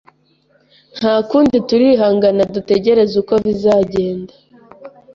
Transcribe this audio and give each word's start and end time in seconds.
Ntakundi 0.97 1.57
turihangana 1.69 2.41
dutegereze 2.53 3.13
uko 3.21 3.33
bizagenda 3.45 4.33